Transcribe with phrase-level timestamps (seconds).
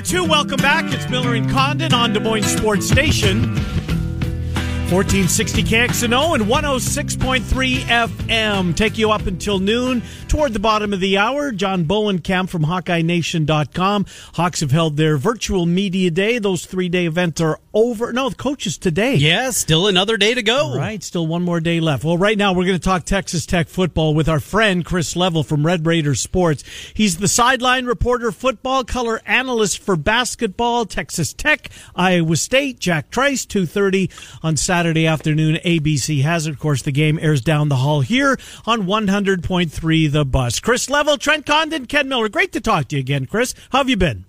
[0.00, 0.24] Two.
[0.24, 0.92] Welcome back.
[0.92, 3.54] It's Miller and Condon on Des Moines Sports Station.
[4.90, 8.74] 1460 KXNO and 106.3 FM.
[8.74, 10.02] Take you up until noon.
[10.28, 14.06] Toward the bottom of the hour, John Bohnenkamp from HawkeyeNation.com.
[14.32, 16.38] Hawks have held their virtual media day.
[16.38, 18.14] Those three day events are over.
[18.14, 19.16] No, the coaches today.
[19.16, 20.68] Yeah, still another day to go.
[20.68, 22.02] All right, still one more day left.
[22.02, 25.42] Well, right now we're going to talk Texas Tech football with our friend Chris Level
[25.42, 26.64] from Red Raiders Sports.
[26.94, 33.44] He's the sideline reporter, football color analyst for basketball, Texas Tech, Iowa State, Jack Trice,
[33.44, 34.10] 2.30
[34.42, 35.56] on Saturday afternoon.
[35.64, 36.50] ABC has it.
[36.50, 40.60] Of course, the game airs down the hall here on 100.3 The Bus.
[40.60, 42.28] Chris Level, Trent Condon, Ken Miller.
[42.28, 43.54] Great to talk to you again, Chris.
[43.70, 44.24] How have you been?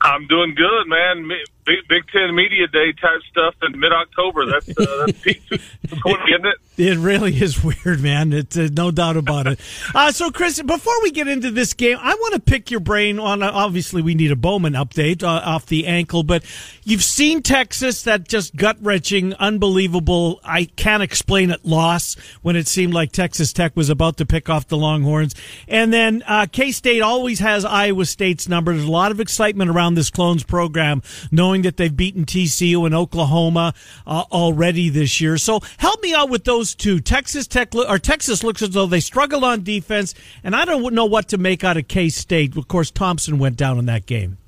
[0.00, 1.28] I'm doing good, man.
[1.64, 4.46] Big, Big Ten Media Day type stuff in mid October.
[4.46, 6.56] That's uh, that's peak, isn't it?
[6.82, 8.32] It really is weird, man.
[8.32, 9.60] It's uh, no doubt about it.
[9.94, 13.18] Uh, so, Chris, before we get into this game, I want to pick your brain
[13.18, 13.42] on.
[13.42, 16.44] Uh, obviously, we need a Bowman update uh, off the ankle, but
[16.82, 20.40] you've seen Texas that just gut wrenching, unbelievable.
[20.44, 24.48] I can't explain it loss when it seemed like Texas Tech was about to pick
[24.48, 25.34] off the Longhorns,
[25.68, 28.72] and then uh, K State always has Iowa State's number.
[28.72, 32.94] There's a lot of excitement around this clones program, knowing that they've beaten TCU and
[32.94, 33.74] Oklahoma
[34.06, 35.36] uh, already this year.
[35.36, 37.00] So, help me out with those two.
[37.00, 41.06] Texas Tech or Texas looks as though they struggle on defense, and I don't know
[41.06, 42.56] what to make out of K State.
[42.56, 44.38] Of course, Thompson went down in that game.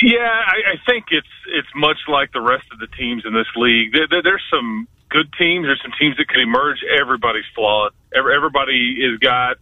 [0.00, 3.48] Yeah, I, I think it's it's much like the rest of the teams in this
[3.56, 3.92] league.
[3.92, 5.66] There, there, there's some good teams.
[5.66, 6.78] There's some teams that can emerge.
[6.84, 7.92] Everybody's flawed.
[8.14, 9.56] Every, everybody has got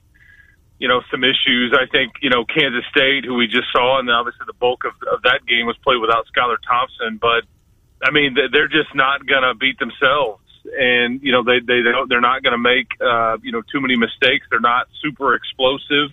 [0.78, 1.72] you know some issues.
[1.72, 4.92] I think you know Kansas State, who we just saw, and obviously the bulk of,
[5.08, 7.18] of that game was played without Skylar Thompson.
[7.20, 7.44] But
[8.02, 10.42] I mean, they- they're just not going to beat themselves,
[10.78, 13.96] and you know they they they're not going to make uh, you know too many
[13.96, 14.46] mistakes.
[14.50, 16.10] They're not super explosive.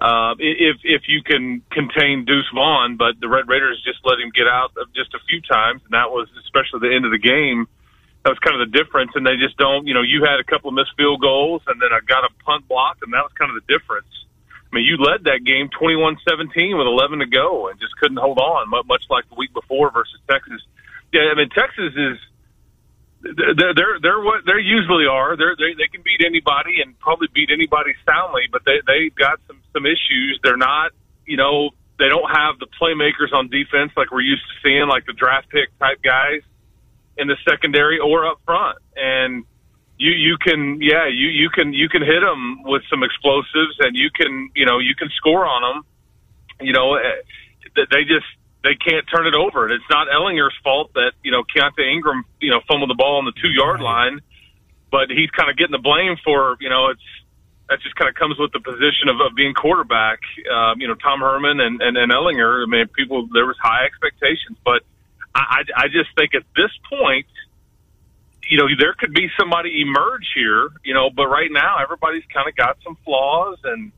[0.00, 4.30] Uh, if if you can contain Deuce Vaughn, but the Red Raiders just let him
[4.34, 7.68] get out just a few times, and that was especially the end of the game.
[8.24, 9.86] That was kind of the difference, and they just don't.
[9.86, 12.28] You know, you had a couple of missed field goals, and then I got a
[12.44, 14.08] punt block, and that was kind of the difference.
[14.72, 18.38] I mean, you led that game 21-17 with 11 to go, and just couldn't hold
[18.38, 20.60] on, mu- much like the week before versus Texas.
[21.12, 22.18] Yeah, I mean, Texas is
[23.22, 25.36] they're they're they're what they usually are.
[25.36, 29.40] They're, they they can beat anybody and probably beat anybody soundly, but they they've got
[29.46, 30.40] some some issues.
[30.42, 30.92] They're not,
[31.26, 35.04] you know, they don't have the playmakers on defense like we're used to seeing, like
[35.06, 36.40] the draft pick type guys
[37.18, 38.78] in the secondary or up front.
[38.96, 39.44] And
[39.98, 43.96] you you can yeah you you can you can hit them with some explosives and
[43.96, 45.84] you can you know you can score on them.
[46.60, 47.20] You know, eh,
[47.76, 48.26] they just
[48.62, 49.64] they can't turn it over.
[49.64, 53.18] And it's not Ehlinger's fault that, you know, Keaontay Ingram, you know, fumbled the ball
[53.18, 54.20] on the two yard line,
[54.90, 57.02] but he's kind of getting the blame for, you know, it's,
[57.68, 60.18] that just kind of comes with the position of, of being quarterback.
[60.50, 63.86] Um, you know, Tom Herman and, and, and Ellinger, I mean, people, there was high
[63.86, 64.82] expectations, but
[65.34, 67.26] I, I I just think at this point,
[68.50, 72.48] you know, there could be somebody emerge here, you know, but right now everybody's kind
[72.48, 73.92] of got some flaws and,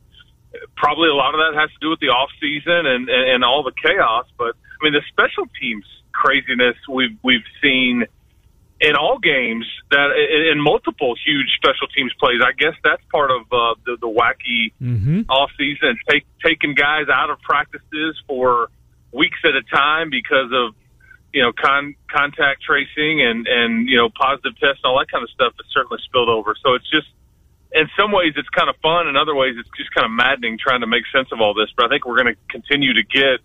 [0.77, 3.45] probably a lot of that has to do with the off season and, and, and
[3.45, 4.27] all the chaos.
[4.37, 8.05] But I mean, the special teams craziness we've we've seen
[8.83, 12.41] in all games that in, in multiple huge special teams plays.
[12.45, 15.31] I guess that's part of uh, the, the wacky Mm-hmm.
[15.31, 18.69] off season, take, taking guys out of practices for
[19.13, 20.75] weeks at a time because of
[21.33, 25.23] you know con, contact tracing and and you know positive tests and all that kind
[25.23, 26.55] of stuff that certainly spilled over.
[26.63, 27.07] So it's just
[27.75, 30.59] in some ways it's kind of fun, in other ways it's just kind of maddening
[30.59, 31.69] trying to make sense of all this.
[31.77, 33.41] But I think we're going to continue to get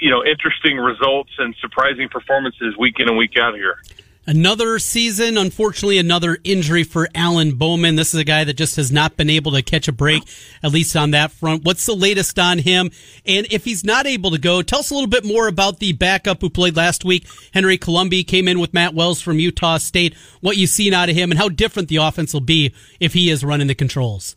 [0.00, 3.76] you know interesting results and surprising performances week in and week out here.
[4.24, 7.96] Another season, unfortunately, another injury for Alan Bowman.
[7.96, 10.22] This is a guy that just has not been able to catch a break,
[10.62, 11.64] at least on that front.
[11.64, 12.92] What's the latest on him?
[13.26, 15.92] And if he's not able to go, tell us a little bit more about the
[15.92, 17.26] backup who played last week.
[17.52, 20.14] Henry Colombi came in with Matt Wells from Utah State.
[20.40, 23.28] What you've seen out of him and how different the offense will be if he
[23.28, 24.36] is running the controls.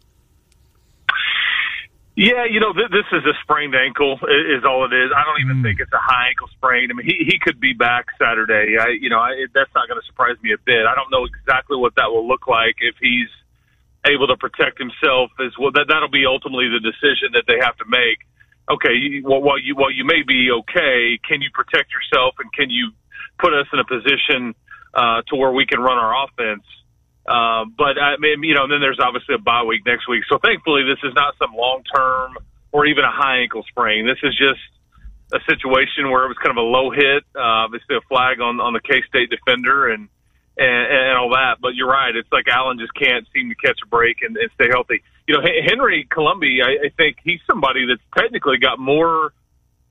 [2.15, 5.11] Yeah, you know, th- this is a sprained ankle is all it is.
[5.11, 5.63] I don't even mm.
[5.67, 6.87] think it's a high ankle sprain.
[6.89, 8.79] I mean, he he could be back Saturday.
[8.79, 10.87] I, you know, I, that's not going to surprise me a bit.
[10.87, 13.27] I don't know exactly what that will look like if he's
[14.07, 15.35] able to protect himself.
[15.43, 18.23] As well, that that'll be ultimately the decision that they have to make.
[18.71, 22.47] Okay, you, well, while you while you may be okay, can you protect yourself and
[22.55, 22.95] can you
[23.43, 24.55] put us in a position
[24.95, 26.63] uh, to where we can run our offense?
[27.25, 30.23] Uh, but I mean, you know, and then there's obviously a bye week next week.
[30.29, 32.37] So thankfully, this is not some long term
[32.71, 34.05] or even a high ankle sprain.
[34.05, 34.61] This is just
[35.33, 38.59] a situation where it was kind of a low hit, uh, obviously a flag on
[38.59, 40.07] on the K State defender and,
[40.57, 41.57] and and all that.
[41.59, 42.15] But you're right.
[42.15, 45.01] It's like Allen just can't seem to catch a break and, and stay healthy.
[45.27, 49.33] You know, Henry Colombi, I, I think he's somebody that's technically got more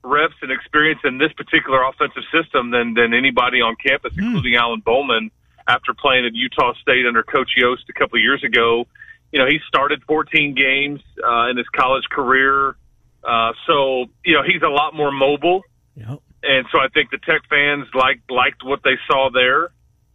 [0.05, 4.23] reps and experience in this particular offensive system than than anybody on campus, mm.
[4.23, 5.31] including Alan Bowman
[5.67, 8.85] after playing at Utah State under Coach Yost a couple of years ago.
[9.31, 12.75] You know, he started 14 games uh, in his college career.
[13.23, 15.63] Uh, so, you know, he's a lot more mobile.
[15.95, 16.21] Yep.
[16.43, 19.69] And so I think the Tech fans liked, liked what they saw there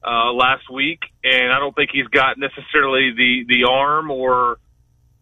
[0.07, 1.01] uh, last week.
[1.25, 4.59] And I don't think he's got necessarily the, the arm or,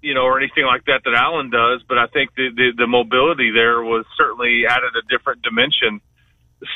[0.02, 1.82] you know, or anything like that that Allen does.
[1.88, 6.02] But I think the, the, the mobility there was certainly added a different dimension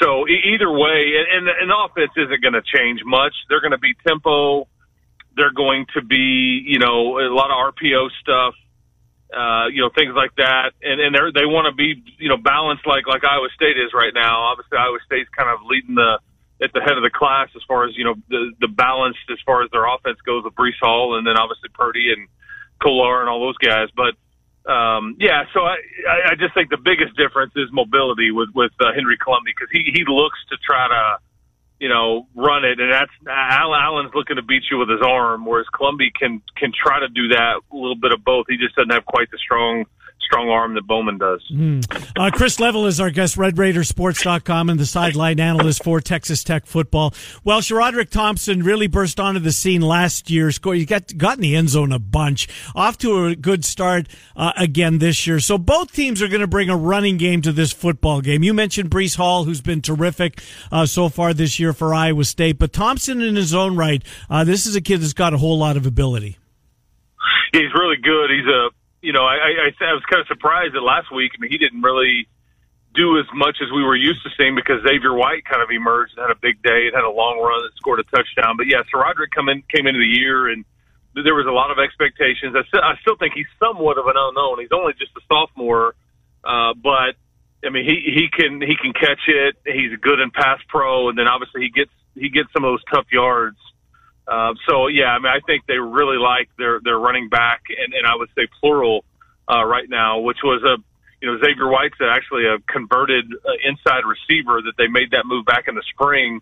[0.00, 3.34] so either way, and, and the offense isn't going to change much.
[3.48, 4.68] They're going to be tempo.
[5.34, 8.54] They're going to be, you know, a lot of RPO stuff,
[9.34, 10.72] uh, you know, things like that.
[10.82, 13.90] And, and they're, they want to be, you know, balanced like, like Iowa State is
[13.92, 14.52] right now.
[14.52, 16.18] Obviously, Iowa State's kind of leading the,
[16.62, 19.38] at the head of the class as far as, you know, the, the balance as
[19.44, 22.28] far as their offense goes with Breece Hall and then obviously Purdy and
[22.80, 23.88] Kolar and all those guys.
[23.96, 24.14] But,
[24.66, 25.76] um, yeah, so I,
[26.30, 29.90] I just think the biggest difference is mobility with with uh, Henry Colombi because he
[29.92, 31.18] he looks to try to,
[31.80, 35.44] you know, run it, and that's Al Allen's looking to beat you with his arm,
[35.44, 38.46] whereas Colombi can can try to do that a little bit of both.
[38.48, 39.84] He just doesn't have quite the strong
[40.24, 41.42] strong arm that Bowman does.
[41.52, 42.10] Mm.
[42.18, 47.14] Uh, Chris Level is our guest, RedRaidersports.com and the sideline analyst for Texas Tech football.
[47.44, 50.50] Well, SaRodorick Thompson really burst onto the scene last year.
[50.50, 52.48] Scored, he got, got in the end zone a bunch.
[52.74, 55.40] Off to a good start uh, again this year.
[55.40, 58.42] So both teams are going to bring a running game to this football game.
[58.42, 60.40] You mentioned Breece Hall, who's been terrific
[60.70, 64.44] uh, so far this year for Iowa State, but Thompson in his own right, uh,
[64.44, 66.38] this is a kid that's got a whole lot of ability.
[67.52, 68.30] He's really good.
[68.30, 68.70] He's a
[69.02, 71.32] you know, I, I, I was kind of surprised that last week.
[71.34, 72.28] I mean, he didn't really
[72.94, 76.14] do as much as we were used to seeing because Xavier White kind of emerged
[76.16, 78.56] and had a big day and had a long run and scored a touchdown.
[78.56, 80.64] But yeah, SaRodorick come in, came into the year and
[81.14, 82.56] there was a lot of expectations.
[82.56, 84.60] I still, I still think he's somewhat of an unknown.
[84.60, 85.94] He's only just a sophomore,
[86.44, 87.20] uh, but
[87.64, 89.56] I mean, he he can he can catch it.
[89.64, 92.84] He's good in pass pro, and then obviously he gets he gets some of those
[92.92, 93.58] tough yards.
[94.32, 97.92] Uh, so yeah, I mean, I think they really like their their running back, and,
[97.92, 99.04] and I would say plural
[99.44, 100.80] uh, right now, which was a
[101.20, 105.44] you know Xavier White's actually a converted uh, inside receiver that they made that move
[105.44, 106.40] back in the spring,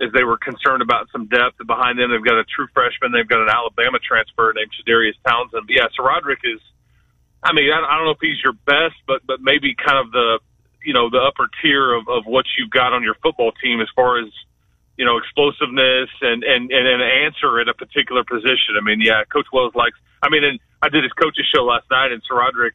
[0.00, 2.08] as they were concerned about some depth behind them.
[2.10, 5.68] They've got a true freshman, they've got an Alabama transfer named Chadarius Townsend.
[5.68, 6.60] But yeah, SaRodorick is.
[7.44, 10.08] I mean, I, I don't know if he's your best, but but maybe kind of
[10.08, 10.40] the
[10.80, 13.92] you know the upper tier of, of what you've got on your football team as
[13.92, 14.32] far as
[14.96, 18.80] you know, explosiveness and, and, and an answer at a particular position.
[18.80, 21.84] I mean, yeah, Coach Wells likes, I mean, and I did his coach's show last
[21.90, 22.72] night and SaRodorick,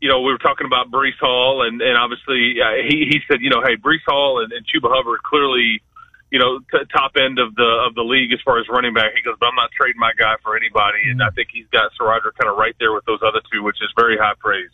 [0.00, 3.40] you know, we were talking about Breece Hall and, and obviously uh, he, he said,
[3.40, 5.82] you know, hey, Breece Hall and, and Chuba Hubbard clearly,
[6.30, 9.16] you know, t- top end of the, of the league as far as running back.
[9.16, 11.08] He goes, but I'm not trading my guy for anybody.
[11.08, 13.80] And I think he's got SaRodorick kind of right there with those other two, which
[13.80, 14.70] is very high praise.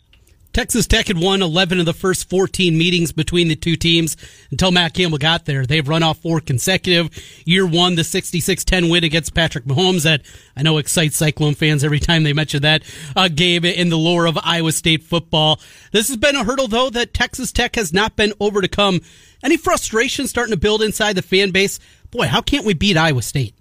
[0.55, 4.15] Texas Tech had won 11 of the first 14 meetings between the two teams
[4.51, 5.65] until Matt Campbell got there.
[5.65, 7.09] They've run off four consecutive.
[7.43, 10.21] Year one, the 66-10 win against Patrick Mahomes that
[10.55, 12.83] I know excites Cyclone fans every time they mention that
[13.17, 15.59] uh, game in the lore of Iowa State football.
[15.91, 19.01] This has been a hurdle, though, that Texas Tech has not been over to come.
[19.43, 21.81] Any frustration starting to build inside the fan base?
[22.11, 23.55] Boy, how can't we beat Iowa State?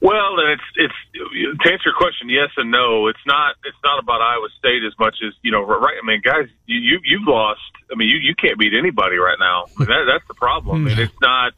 [0.00, 3.08] Well, and it's it's to answer your question, yes and no.
[3.08, 5.62] It's not it's not about Iowa State as much as you know.
[5.62, 5.96] Right?
[5.96, 7.60] I mean, guys, you, you you've lost.
[7.90, 9.64] I mean, you you can't beat anybody right now.
[9.64, 10.86] I mean, that, that's the problem.
[10.86, 11.52] and it's not.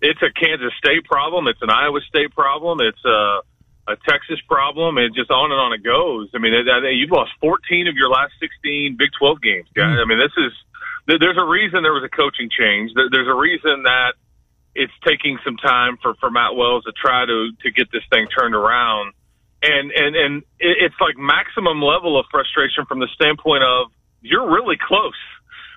[0.00, 1.48] It's a Kansas State problem.
[1.48, 2.78] It's an Iowa State problem.
[2.80, 3.40] It's a
[3.90, 6.30] a Texas problem, and just on and on it goes.
[6.34, 9.98] I mean, it, I, you've lost 14 of your last 16 Big 12 games, guys.
[9.98, 10.04] Hmm.
[10.04, 10.52] I mean, this is
[11.18, 12.92] there's a reason there was a coaching change.
[12.94, 14.14] There's a reason that
[14.74, 18.26] it's taking some time for for Matt Wells to try to to get this thing
[18.28, 19.12] turned around.
[19.62, 24.76] And and and it's like maximum level of frustration from the standpoint of you're really
[24.80, 25.18] close,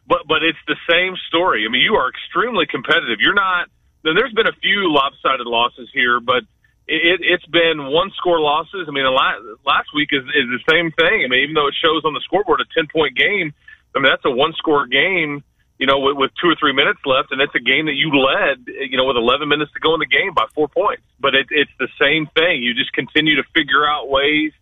[0.07, 1.65] but but it's the same story.
[1.67, 3.19] I mean, you are extremely competitive.
[3.19, 3.67] You're not.
[4.03, 6.43] There's been a few lopsided losses here, but
[6.87, 8.87] it, it's been one score losses.
[8.87, 11.23] I mean, last, last week is, is the same thing.
[11.23, 13.53] I mean, even though it shows on the scoreboard a 10 point game,
[13.95, 15.43] I mean, that's a one score game,
[15.79, 17.31] you know, with, with two or three minutes left.
[17.31, 19.99] And it's a game that you led, you know, with 11 minutes to go in
[19.99, 21.03] the game by four points.
[21.19, 22.63] But it, it's the same thing.
[22.63, 24.53] You just continue to figure out ways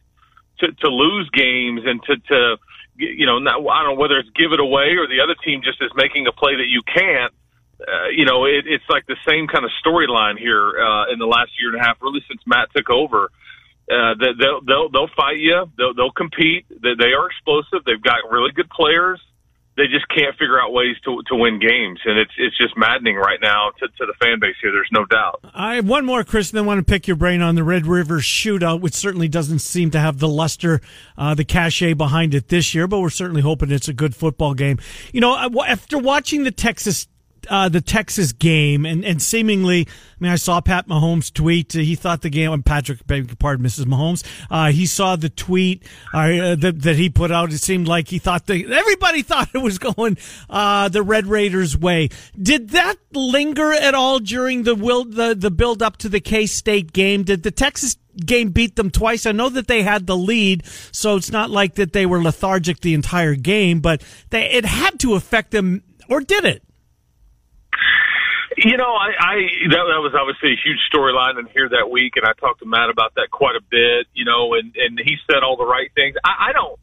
[0.60, 2.58] to, to lose games and to, to,
[2.96, 5.62] you know, not, I don't know whether it's give it away or the other team
[5.63, 7.34] just is making a play that you can't
[7.82, 11.25] uh, you know, it, it's like the same kind of storyline here uh, in the
[11.25, 13.32] last year and a half, really since Matt took over.
[13.89, 15.65] Uh, they'll they'll they'll fight you.
[15.77, 16.65] They'll they'll compete.
[16.70, 17.84] They, they are explosive.
[17.86, 19.20] They've got really good players.
[19.81, 23.15] They just can't figure out ways to to win games, and it's it's just maddening
[23.15, 24.71] right now to, to the fan base here.
[24.71, 25.39] There's no doubt.
[25.55, 27.88] I have one more, Chris, and then want to pick your brain on the Red
[27.88, 30.81] River Shootout, which certainly doesn't seem to have the luster,
[31.17, 32.85] uh, the cachet behind it this year.
[32.85, 34.77] But we're certainly hoping it's a good football game.
[35.13, 35.35] You know,
[35.65, 37.07] after watching the Texas
[37.51, 41.75] uh, the Texas game, and, and seemingly, I mean, I saw Pat Mahomes tweet.
[41.75, 43.05] Uh, he thought the game, Patrick,
[43.39, 43.86] pardon, Mrs.
[43.86, 47.51] Mahomes, uh, he saw the tweet uh, that, that he put out.
[47.51, 50.17] It seemed like he thought the, everybody thought it was going
[50.50, 52.08] uh, the Red Raiders' way.
[52.41, 56.46] Did that linger at all during the will the, the build up to the K
[56.46, 57.24] State game?
[57.24, 59.25] Did the Texas game beat them twice.
[59.25, 62.81] I know that they had the lead, so it's not like that they were lethargic
[62.81, 66.62] the entire game, but they, it had to affect them, or did it?
[68.58, 69.36] You know, I, I
[69.72, 72.67] that, that was obviously a huge storyline in here that week, and I talked to
[72.67, 74.08] Matt about that quite a bit.
[74.13, 76.15] You know, and and he said all the right things.
[76.24, 76.79] I, I don't.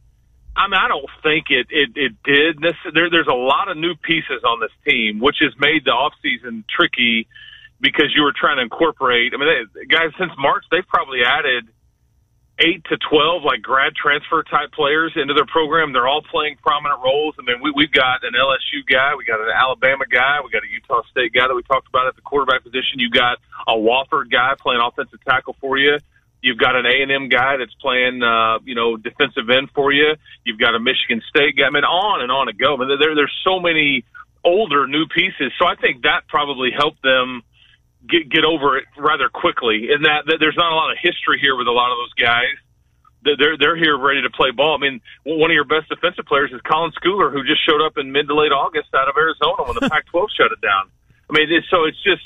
[0.57, 2.59] I mean, I don't think it it, it did.
[2.61, 5.93] This, there, there's a lot of new pieces on this team, which has made the
[5.93, 7.29] off season tricky
[7.81, 9.33] because you were trying to incorporate.
[9.35, 11.69] I mean, they, guys, since March, they've probably added
[12.59, 15.93] eight to twelve like grad transfer type players into their program.
[15.93, 17.35] They're all playing prominent roles.
[17.39, 20.63] I mean, we, we've got an LSU guy, we got an Alabama guy, we got
[20.63, 22.99] a Utah State guy that we talked about at the quarterback position.
[22.99, 25.99] You got a Wofford guy playing offensive tackle for you.
[26.43, 29.93] You've got an A and M guy that's playing, uh, you know, defensive end for
[29.93, 30.15] you.
[30.45, 31.67] You've got a Michigan State guy.
[31.67, 32.75] I mean, on and on it go.
[32.75, 34.05] I mean, there, there's so many
[34.45, 35.53] older new pieces.
[35.59, 37.43] So I think that probably helped them
[38.09, 39.93] get get over it rather quickly.
[39.93, 42.15] In that, that there's not a lot of history here with a lot of those
[42.17, 42.57] guys.
[43.23, 44.75] They're they're here ready to play ball.
[44.75, 47.99] I mean, one of your best defensive players is Colin Schooler, who just showed up
[47.99, 50.89] in mid to late August out of Arizona when the Pac-12 shut it down.
[51.29, 52.23] I mean, it's, so it's just,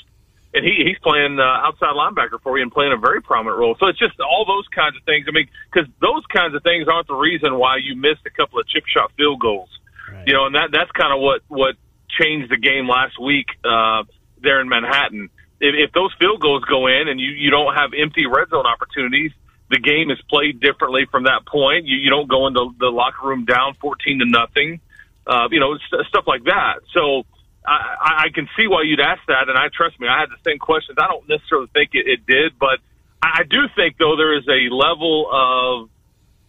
[0.53, 3.75] and he he's playing uh, outside linebacker for you and playing a very prominent role.
[3.79, 5.25] So it's just all those kinds of things.
[5.27, 8.59] I mean, because those kinds of things aren't the reason why you missed a couple
[8.59, 9.69] of chip shot field goals.
[10.07, 10.27] Right.
[10.27, 11.75] You know, and that that's kind of what what
[12.21, 14.03] changed the game last week uh,
[14.39, 15.29] there in Manhattan
[15.63, 18.65] if, if those field goals go in and you, you don't have empty red zone
[18.65, 19.31] opportunities,
[19.69, 21.85] the game is played differently from that point.
[21.85, 24.81] You, you don't go into the locker room down 14 to nothing,
[25.25, 26.83] uh, you know, st- stuff like that.
[26.93, 27.23] So
[27.65, 29.47] I, I can see why you'd ask that.
[29.47, 30.97] And I trust me, I had the same questions.
[30.99, 32.79] I don't necessarily think it, it did, but
[33.23, 35.89] I do think though there is a level of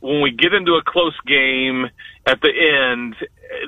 [0.00, 1.86] when we get into a close game
[2.26, 3.14] at the end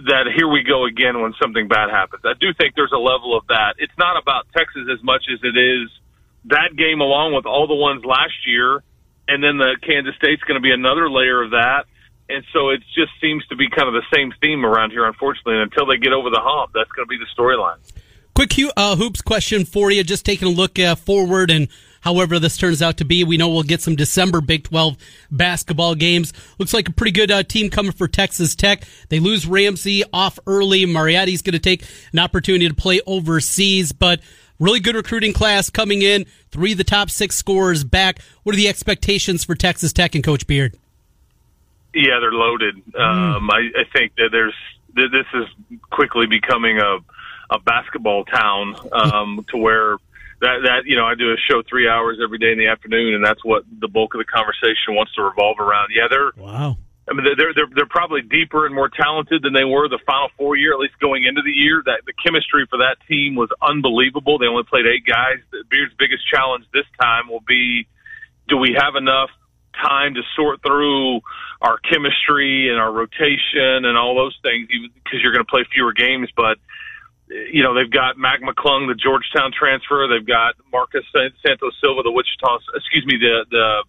[0.09, 2.23] that here we go again when something bad happens.
[2.25, 3.75] I do think there's a level of that.
[3.78, 5.90] It's not about Texas as much as it is
[6.47, 8.83] that game along with all the ones last year,
[9.28, 11.85] and then the Kansas State's going to be another layer of that.
[12.28, 15.54] And so it just seems to be kind of the same theme around here, unfortunately.
[15.54, 17.78] And until they get over the hump, that's going to be the storyline.
[18.35, 20.02] Quick uh, hoops question for you.
[20.02, 21.68] Just taking a look uh, forward and
[22.06, 23.25] however this turns out to be.
[23.25, 24.96] We know we'll get some December Big 12
[25.28, 26.32] basketball games.
[26.56, 28.84] Looks like a pretty good uh, team coming for Texas Tech.
[29.08, 30.86] They lose Ramsey off early.
[30.86, 34.20] Moretti's going to take an opportunity to play overseas, but
[34.60, 36.26] really good recruiting class coming in.
[36.52, 38.20] Three of the top six scorers back.
[38.44, 40.78] What are the expectations for Texas Tech and Coach Beard?
[41.92, 42.76] Yeah, they're loaded.
[42.92, 43.00] Mm.
[43.00, 44.54] Um, I, I think that there's
[44.94, 46.98] this is quickly becoming a
[47.50, 49.98] a basketball town um, to where
[50.40, 53.14] that that you know I do a show three hours every day in the afternoon,
[53.14, 55.90] and that's what the bulk of the conversation wants to revolve around.
[55.95, 56.76] Yeah, they're wow.
[57.09, 60.28] I mean, they're they're they're probably deeper and more talented than they were the final
[60.37, 61.83] four year, at least going into the year.
[61.87, 64.38] That the chemistry for that team was unbelievable.
[64.38, 65.38] They only played eight guys.
[65.52, 67.87] The Beard's biggest challenge this time will be:
[68.49, 69.31] do we have enough
[69.78, 71.21] time to sort through
[71.62, 74.66] our chemistry and our rotation and all those things?
[74.66, 76.59] Because you're going to play fewer games, but
[77.28, 80.06] you know, they've got Mac McClung, the Georgetown transfer.
[80.06, 83.85] They've got Marcus Santos Silva, the Wichita, excuse me, the, the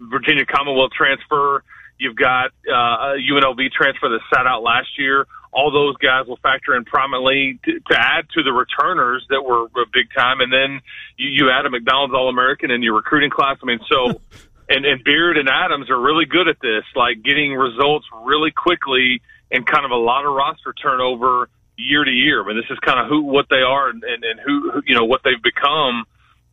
[0.00, 1.64] Virginia Commonwealth transfer.
[1.98, 5.26] You've got uh, a UNLV transfer that sat out last year.
[5.52, 9.66] all those guys will factor in prominently to, to add to the returners that were
[9.92, 10.40] big time.
[10.40, 10.80] And then
[11.16, 13.56] you, you add a McDonald's All American in your recruiting class.
[13.62, 14.20] I mean, so.
[14.68, 19.22] And, and Beard and Adams are really good at this, like getting results really quickly
[19.48, 22.42] and kind of a lot of roster turnover year to year.
[22.42, 24.82] I mean, this is kind of who what they are and, and, and who, who
[24.86, 26.04] you know what they've become.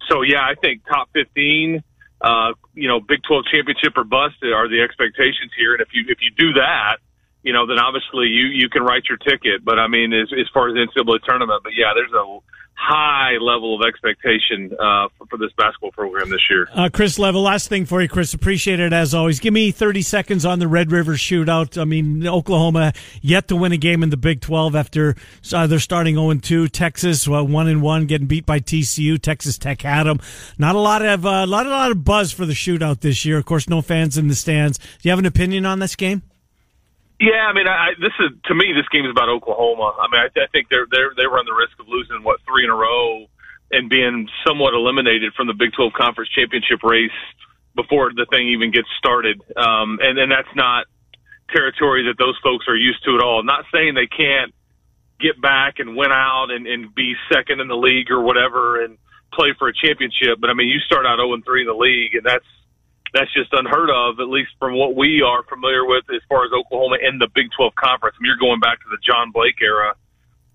[0.09, 1.83] So yeah, I think top fifteen,
[2.21, 5.73] uh, you know, Big Twelve championship or bust are the expectations here.
[5.73, 6.97] And if you if you do that,
[7.41, 9.63] you know, then obviously you you can write your ticket.
[9.63, 12.23] But I mean, as as far as the NCAA tournament, but yeah, there's a
[12.75, 16.67] high level of expectation uh, for, for, this basketball program this year.
[16.73, 18.33] Uh, Chris Level, last thing for you, Chris.
[18.33, 19.39] Appreciate it as always.
[19.39, 21.79] Give me 30 seconds on the Red River shootout.
[21.79, 25.15] I mean, Oklahoma yet to win a game in the Big 12 after
[25.53, 26.67] uh, they're starting 0 2.
[26.67, 29.21] Texas well, 1 and 1, getting beat by TCU.
[29.21, 30.19] Texas Tech had them.
[30.57, 33.37] Not a lot of uh, lot, a lot of buzz for the shootout this year.
[33.37, 34.77] Of course, no fans in the stands.
[34.77, 36.23] Do you have an opinion on this game?
[37.23, 39.95] Yeah, I mean, I, this is to me, this game is about Oklahoma.
[39.95, 42.67] I mean, I, I think they're they're they run the risk of losing what three
[42.67, 43.31] in a row
[43.71, 47.15] and being somewhat eliminated from the Big 12 conference championship race
[47.75, 49.39] before the thing even gets started.
[49.55, 50.91] Um, and and that's not
[51.55, 53.39] territory that those folks are used to at all.
[53.43, 54.51] Not saying they can't
[55.21, 58.97] get back and win out and, and be second in the league or whatever and
[59.31, 61.73] play for a championship, but I mean, you start out 0 and 3 in the
[61.73, 62.45] league, and that's
[63.13, 66.51] that's just unheard of, at least from what we are familiar with as far as
[66.51, 68.15] Oklahoma in the Big 12 conference.
[68.17, 69.93] I mean, you're going back to the John Blake era,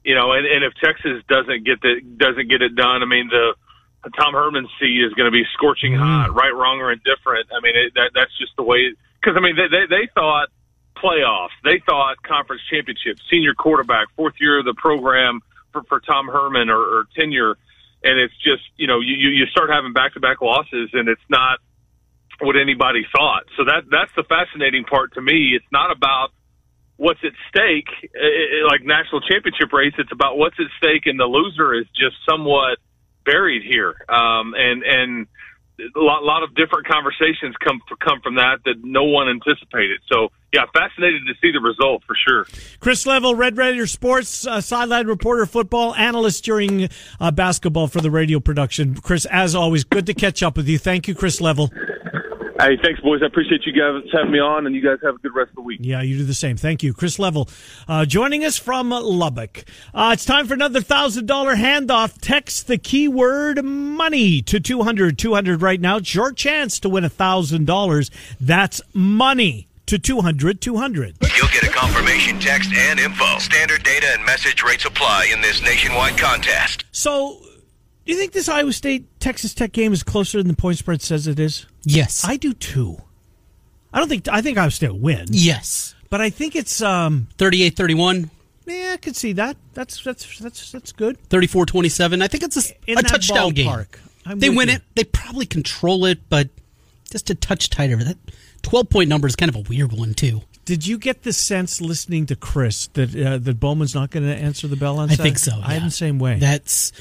[0.04, 3.28] you know, and, and if Texas doesn't get the, doesn't get it done, I mean,
[3.30, 3.54] the,
[4.18, 5.98] Tom Herman seat is going to be scorching mm.
[5.98, 7.50] hot, right, wrong, or indifferent.
[7.52, 10.48] I mean, it, that, that's just the way, because I mean, they, they, they thought
[10.96, 15.40] playoffs, they thought conference championship, senior quarterback, fourth year of the program
[15.72, 17.56] for, for Tom Herman or, or tenure.
[18.02, 21.26] And it's just, you know, you, you start having back to back losses and it's
[21.28, 21.58] not,
[22.40, 23.44] what anybody thought.
[23.56, 25.52] So that that's the fascinating part to me.
[25.54, 26.30] It's not about
[26.96, 29.94] what's at stake, it, like national championship race.
[29.98, 32.78] It's about what's at stake, and the loser is just somewhat
[33.24, 33.94] buried here.
[34.08, 35.26] Um, and and
[35.78, 40.00] a lot, lot of different conversations come come from that that no one anticipated.
[40.12, 42.46] So yeah, fascinated to see the result for sure.
[42.80, 46.88] Chris Level, Red Raider Sports uh, sideline reporter, football analyst during
[47.20, 48.96] uh, basketball for the radio production.
[48.96, 50.78] Chris, as always, good to catch up with you.
[50.78, 51.70] Thank you, Chris Level.
[52.60, 53.22] Hey, thanks, boys.
[53.22, 55.56] I appreciate you guys having me on, and you guys have a good rest of
[55.56, 55.78] the week.
[55.80, 56.56] Yeah, you do the same.
[56.56, 56.92] Thank you.
[56.92, 57.48] Chris Level
[57.86, 59.64] uh, joining us from Lubbock.
[59.94, 62.18] Uh, it's time for another $1,000 handoff.
[62.20, 65.98] Text the keyword money to 200 200 right now.
[65.98, 68.10] It's your chance to win $1,000.
[68.40, 71.16] That's money to 200 200.
[71.36, 73.38] You'll get a confirmation text and info.
[73.38, 76.84] Standard data and message rates apply in this nationwide contest.
[76.90, 77.40] So,
[78.08, 81.02] do you think this Iowa State Texas Tech game is closer than the point spread
[81.02, 81.66] says it is?
[81.82, 82.96] Yes, I do too.
[83.92, 85.26] I don't think I think Iowa State will win.
[85.28, 88.30] Yes, but I think it's um 38-31.
[88.64, 89.58] Yeah, I could see that.
[89.74, 91.18] That's that's that's that's good.
[91.28, 92.22] 34-27.
[92.22, 93.84] I think it's a, a touchdown game.
[94.24, 94.76] I'm they win you.
[94.76, 94.82] it.
[94.94, 96.48] They probably control it, but
[97.10, 97.96] just a touch tighter.
[97.96, 98.16] That
[98.62, 100.40] 12 point number is kind of a weird one too.
[100.64, 104.34] Did you get the sense listening to Chris that uh, that Bowman's not going to
[104.34, 105.10] answer the bell on?
[105.10, 105.58] I think so.
[105.58, 105.64] Yeah.
[105.66, 106.38] I am the same way.
[106.38, 106.92] That's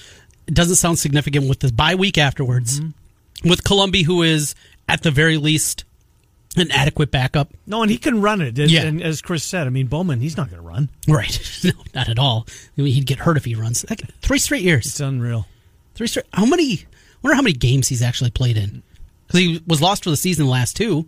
[0.48, 2.80] it doesn't sound significant with the bye week afterwards.
[2.80, 3.50] Mm-hmm.
[3.50, 4.56] With Colombi, who is
[4.90, 5.84] at the very least
[6.56, 7.50] an adequate backup.
[7.68, 8.58] No, and he can run it.
[8.58, 8.84] And, Yeah.
[8.84, 10.90] and as Chris said, I mean Bowman, he's not going to run.
[11.08, 11.40] Right.
[11.64, 12.48] no, not at all.
[12.78, 13.86] I mean, he'd get hurt if he runs.
[13.90, 14.88] Like, Three straight years.
[14.88, 15.46] It's unreal.
[15.94, 16.26] Three straight.
[16.34, 16.74] How many?
[16.74, 16.86] I
[17.22, 18.82] wonder how many games he's actually played in.
[19.28, 21.06] Because he was lost for the season the last two.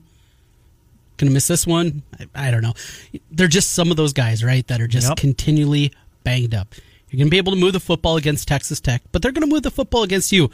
[1.17, 2.03] Gonna miss this one?
[2.35, 2.73] I, I don't know.
[3.31, 4.65] They're just some of those guys, right?
[4.67, 5.17] That are just Yep.
[5.17, 5.91] continually
[6.23, 6.75] banged up.
[7.11, 9.63] You're gonna be able to move the football against Texas Tech, but they're gonna move
[9.63, 10.49] the football against you.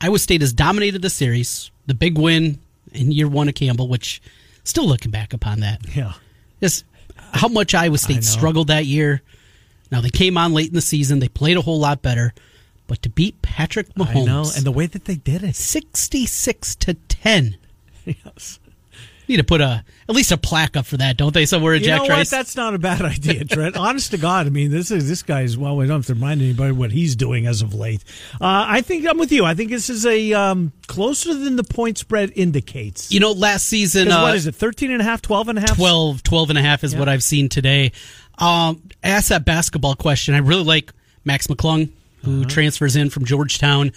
[0.00, 1.70] Iowa State has dominated the series.
[1.86, 2.58] The big win
[2.92, 4.20] in year one of Campbell, which
[4.64, 6.12] still looking back upon that, Yeah.
[6.60, 6.84] just
[7.32, 9.22] how much Iowa State struggled that year.
[9.90, 11.20] Now they came on late in the season.
[11.20, 12.34] They played a whole lot better,
[12.86, 15.56] but to beat Patrick Mahomes, I know, and the way that they did it.
[15.56, 17.56] sixty-six to ten.
[18.06, 18.58] Yes.
[19.26, 21.46] Need to put a at least a plaque up for that, don't they?
[21.46, 22.30] Somewhere in You Jack know Trice.
[22.30, 22.36] what?
[22.38, 23.74] That's not a bad idea, Trent.
[23.76, 25.56] Honest to God, I mean, this is this guy's.
[25.56, 28.04] Well, we don't have to remind anybody what he's doing as of late.
[28.34, 29.44] Uh, I think I'm with you.
[29.46, 33.10] I think this is a um, closer than the point spread indicates.
[33.10, 34.54] you know, last season, uh, what is it?
[34.54, 35.76] 13 and a half, 12 and a half?
[35.76, 37.92] 12, 12 and a half is what I've seen today.
[38.38, 40.34] Um, ask that basketball question.
[40.34, 40.92] I really like
[41.24, 41.90] Max McClung,
[42.24, 42.48] who Uh-huh.
[42.50, 43.92] transfers in from Georgetown.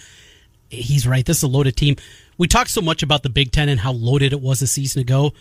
[0.70, 1.26] He's right.
[1.26, 1.96] This is a loaded team.
[2.38, 5.02] We talk so much about the Big Ten and how loaded it was a season
[5.02, 5.34] ago.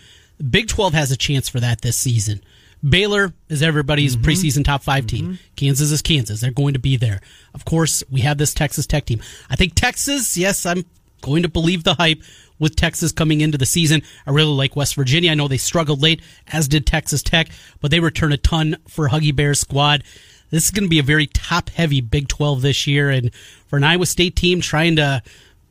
[0.51, 2.43] Big 12 has a chance for that this season.
[2.87, 4.27] Baylor is everybody's Mm-hmm.
[4.31, 5.39] preseason top 5 team.
[5.57, 6.41] Kansas is Kansas.
[6.41, 7.21] They're going to be there.
[7.55, 9.21] Of course, we have this Texas Tech team.
[9.51, 10.85] I think Texas, yes, I'm
[11.23, 12.21] going to believe the hype
[12.59, 14.03] with Texas coming into the season.
[14.27, 15.31] I really like West Virginia.
[15.33, 17.49] I know they struggled late, as did Texas Tech,
[17.81, 20.05] but they return a ton for Huggy Bear's squad.
[20.51, 23.11] This is going to be a very top heavy Big 12 this year.
[23.11, 23.35] And
[23.67, 25.23] for an Iowa State team trying to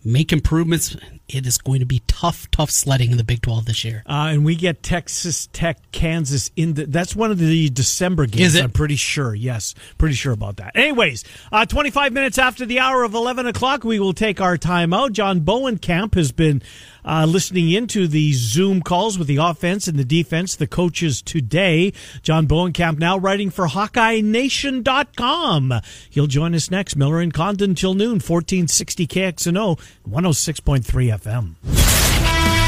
[0.06, 0.96] make improvements,
[1.28, 4.04] it is going to be tough, tough sledding in the Big 12 this year.
[4.06, 6.86] Uh, and we get Texas Tech, Kansas in the.
[6.86, 8.48] That's one of the December games.
[8.48, 8.64] Is it?
[8.64, 9.34] I'm pretty sure.
[9.34, 10.76] Yes, pretty sure about that.
[10.76, 14.94] Anyways, uh, 25 minutes after the hour of 11 o'clock, we will take our time
[14.94, 15.14] out.
[15.14, 16.62] John Bohnenkamp has been
[17.06, 21.94] uh, listening into the Zoom calls with the offense and the defense, the coaches today.
[22.22, 25.74] John Bohnenkamp now writing for HawkeyeNation.com.
[26.10, 26.96] He'll join us next.
[26.96, 29.78] Miller and Condon till noon, 1460 KXNO,
[30.10, 31.56] 106.3 FM.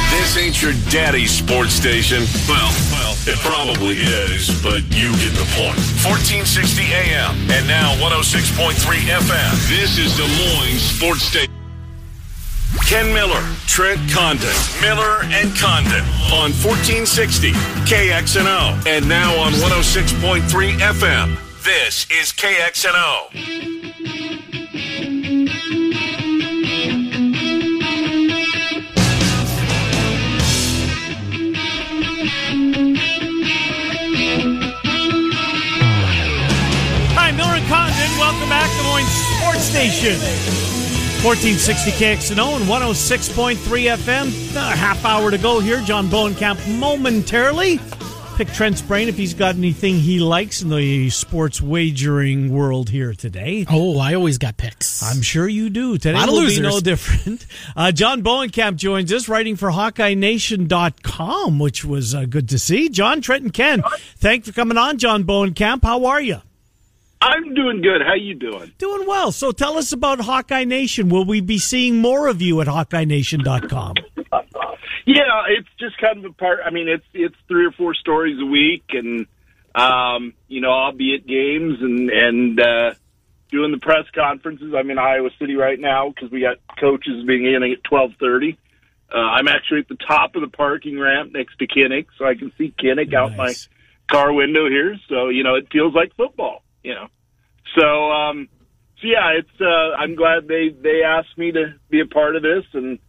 [0.10, 2.24] This ain't your daddy's sports station.
[2.48, 5.76] Well, well, it probably is, but you get the point.
[6.04, 9.52] 1460 AM and now 106.3 FM.
[9.68, 11.54] This is Des Moines Sports Station.
[12.88, 17.52] Ken Miller, Trent Condon, Miller and Condon on 1460
[17.84, 21.38] KXNO and now on 106.3 FM.
[21.64, 23.68] This is KXNO.
[39.78, 40.18] Station.
[41.24, 43.56] 1460 KXNO and 106.3
[43.96, 44.56] FM.
[44.56, 45.82] A half hour to go here.
[45.82, 47.80] John Bohnenkamp momentarily.
[48.38, 53.14] Pick Trent's brain if he's got anything he likes in the sports wagering world here
[53.14, 53.68] today.
[53.70, 55.04] Oh, I always got picks.
[55.04, 56.00] I'm sure you do.
[56.00, 56.58] Today will losers.
[56.58, 57.46] be no different.
[57.76, 62.90] Uh, John Bohnenkamp joins us, writing for HawkeyeNation.com, which was uh, good to see.
[62.90, 63.84] John, Trent, and Ken,
[64.16, 65.84] thanks for coming on, John Bohnenkamp.
[65.84, 66.42] How are you?
[67.22, 68.02] I'm doing good.
[68.06, 68.72] How you doing?
[68.78, 69.32] Doing well.
[69.32, 71.10] So tell us about Hawkeye Nation.
[71.10, 73.96] Will we be seeing more of you at HawkeyeNation.com?
[75.08, 76.60] Yeah, it's just kind of a part.
[76.66, 79.26] I mean, it's it's three or four stories a week, and
[79.74, 82.94] um, you know, I'll be at games and and uh,
[83.50, 84.74] doing the press conferences.
[84.78, 88.58] I'm in Iowa City right now because we got coaches beginning at twelve thirty.
[89.10, 92.36] Uh, I'm actually at the top of the parking ramp next to Kinnick, so I
[92.36, 93.54] can see Kinnick out my
[94.12, 94.98] car window here.
[95.08, 96.64] So you know, it feels like football.
[96.84, 97.08] You know,
[97.78, 98.50] so um,
[99.02, 99.62] so yeah, it's.
[99.62, 103.00] Uh, I'm glad they they asked me to be a part of this, and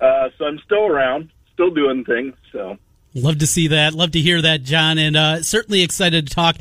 [0.00, 2.34] uh, so I'm still around, still doing things.
[2.52, 2.78] So
[3.14, 3.94] Love to see that.
[3.94, 4.98] Love to hear that, John.
[4.98, 6.56] And uh, certainly excited to talk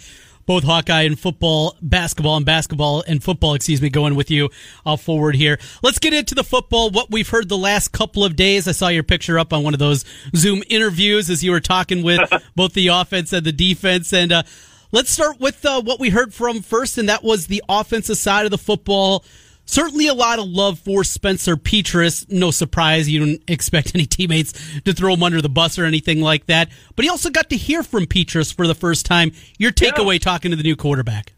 [0.46, 4.50] both Hawkeye and football, basketball and basketball and football, excuse me, going with you
[4.86, 5.60] all forward here.
[5.84, 6.90] Let's get into the football.
[6.90, 8.68] What we've heard the last couple of days.
[8.68, 12.02] I saw your picture up on one of those Zoom interviews as you were talking
[12.02, 12.22] with
[12.56, 14.14] both the offense and the defense.
[14.14, 14.44] And uh,
[14.92, 18.46] let's start with uh, what we heard from first, and that was the offensive side
[18.46, 19.24] of the football.
[19.66, 22.30] Certainly a lot of love for Spencer Petras.
[22.32, 26.22] No surprise, you don't expect any teammates to throw him under the bus or anything
[26.22, 26.70] like that.
[26.96, 29.32] But he also got to hear from Petras for the first time.
[29.58, 31.34] Your takeaway talking to the new quarterback.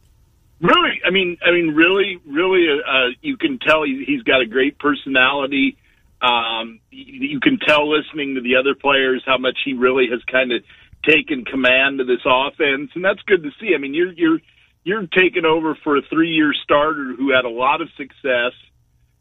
[0.62, 4.46] really, I mean, I mean, really, really, uh, you can tell he, he's got a
[4.46, 5.78] great personality.
[6.22, 10.52] Um, you can tell listening to the other players how much he really has kind
[10.52, 10.64] of
[11.10, 13.74] taken command of this offense, and that's good to see.
[13.76, 14.40] I mean, you're you're
[14.84, 18.54] you're taking over for a three-year starter who had a lot of success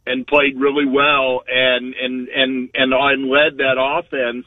[0.06, 4.46] and played really well and and and and, and led that offense.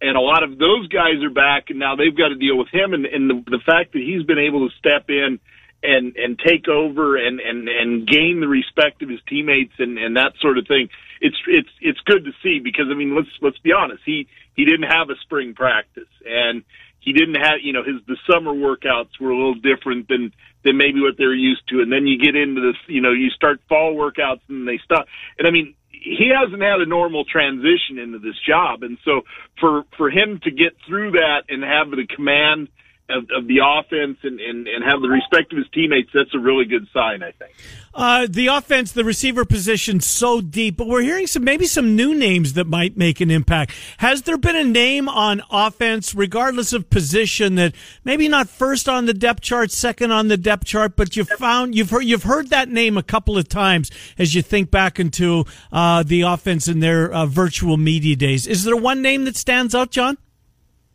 [0.00, 2.68] And a lot of those guys are back, and now they've got to deal with
[2.68, 2.92] him.
[2.92, 5.40] And, and the, the fact that he's been able to step in
[5.82, 10.16] and and take over and and and gain the respect of his teammates and and
[10.16, 10.88] that sort of thing.
[11.20, 14.64] It's it's it's good to see because I mean let's let's be honest he he
[14.64, 16.64] didn't have a spring practice and
[17.00, 20.32] he didn't have you know his the summer workouts were a little different than
[20.64, 21.80] than maybe what they're used to.
[21.80, 25.06] And then you get into this you know you start fall workouts and they stop.
[25.38, 28.82] And I mean he hasn't had a normal transition into this job.
[28.82, 29.22] And so
[29.60, 32.68] for for him to get through that and have the command
[33.08, 36.38] of, of the offense and, and, and have the respect of his teammates, that's a
[36.38, 37.52] really good sign, I think.
[37.94, 42.14] Uh, the offense, the receiver position, so deep, but we're hearing some maybe some new
[42.14, 43.72] names that might make an impact.
[43.98, 49.06] Has there been a name on offense, regardless of position, that maybe not first on
[49.06, 52.50] the depth chart, second on the depth chart, but you found you've heard you've heard
[52.50, 56.80] that name a couple of times as you think back into uh, the offense in
[56.80, 58.46] their uh, virtual media days.
[58.46, 60.18] Is there one name that stands out, John?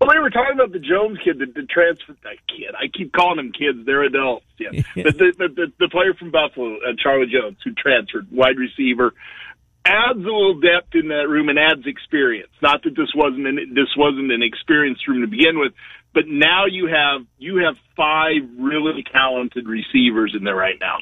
[0.01, 2.73] Well, they were talking about the Jones kid, the, the transfer that kid.
[2.73, 4.45] I keep calling them kids; they're adults.
[4.61, 8.57] Yeah, but the, the, the the player from Buffalo, uh, Charlie Jones, who transferred, wide
[8.57, 9.13] receiver,
[9.85, 12.51] adds a little depth in that room and adds experience.
[12.61, 15.73] Not that this wasn't an, this wasn't an experienced room to begin with,
[16.13, 20.97] but now you have you have five really talented receivers in there right now,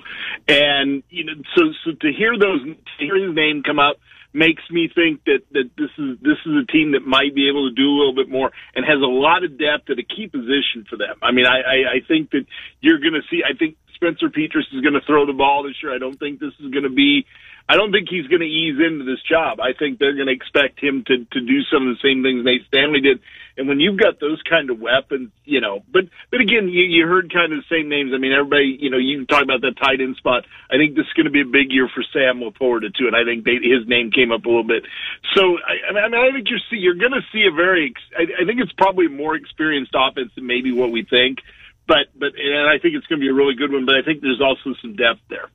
[0.47, 3.99] and you know so so to hear those to hear his name come up
[4.33, 7.69] makes me think that that this is this is a team that might be able
[7.69, 10.27] to do a little bit more and has a lot of depth at a key
[10.27, 11.17] position for them.
[11.21, 12.45] I mean, I I, I think that
[12.81, 13.41] you're going to see.
[13.43, 15.93] I think Spencer Petras is going to throw the ball this year.
[15.93, 17.25] I don't think this is going to be.
[17.69, 19.61] I don't think he's going to ease into this job.
[19.61, 22.43] I think they're going to expect him to to do some of the same things
[22.43, 23.21] Nate Stanley did.
[23.57, 27.05] And when you've got those kind of weapons, you know, but but again, you, you
[27.05, 28.09] heard kind of the same names.
[28.09, 30.49] I mean, everybody, you know, you can talk about that tight end spot.
[30.65, 33.13] I think this is going to be a big year for Sam Laporta too, and
[33.13, 34.89] I think they, his name came up a little bit.
[35.37, 37.93] So I, I mean, I think you're see you're going to see a very.
[38.17, 41.45] I, I think it's probably a more experienced offense than maybe what we think
[41.89, 43.85] but but and I think it's going to be a really good one.
[43.85, 45.49] But I think there's also some depth there.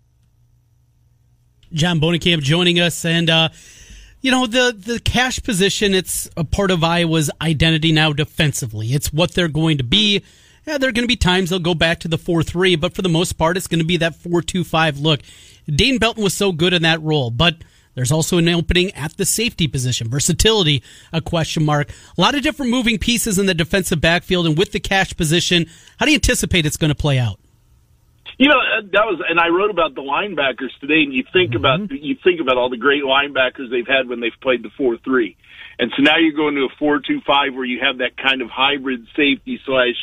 [1.75, 3.49] John Bohnenkamp joining us, and uh,
[4.21, 5.93] you know the the cash position.
[5.93, 8.95] It's a part of Iowa's identity now defensively.
[8.95, 10.23] It's what they're going to be.
[10.67, 12.95] Yeah, there are going to be times they'll go back to the four three, but
[12.95, 15.21] for the most part, it's going to be that four two five look.
[15.67, 17.57] Dane Belton was so good in that role, but
[17.95, 20.09] there's also an opening at the safety position.
[20.09, 20.83] Versatility,
[21.13, 21.91] a question mark.
[22.17, 25.67] A lot of different moving pieces in the defensive backfield and with the cash position.
[25.99, 27.41] How do you anticipate it's going to play out?
[28.38, 31.03] You know uh, that was, and I wrote about the linebackers today.
[31.03, 31.64] And you think mm-hmm.
[31.64, 34.97] about you think about all the great linebackers they've had when they've played the four
[34.99, 35.37] three,
[35.79, 38.42] and so now you're going to a four two five where you have that kind
[38.42, 39.99] of hybrid safety slash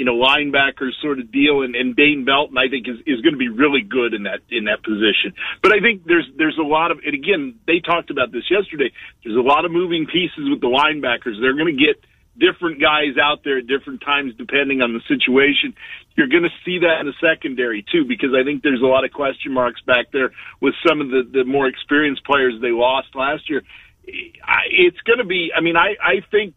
[0.00, 1.60] you know, linebacker sort of deal.
[1.60, 4.40] And, and Dane Belton, I think, is, is going to be really good in that
[4.48, 5.36] in that position.
[5.62, 8.92] But I think there's there's a lot of, and again, they talked about this yesterday.
[9.22, 11.36] There's a lot of moving pieces with the linebackers.
[11.36, 12.00] They're going to get
[12.40, 15.76] different guys out there at different times depending on the situation.
[16.16, 19.04] You're going to see that in the secondary too, because I think there's a lot
[19.04, 23.14] of question marks back there with some of the, the more experienced players they lost
[23.14, 23.62] last year.
[24.04, 26.54] It's going to be, I mean, I, I think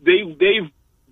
[0.00, 0.70] they, they've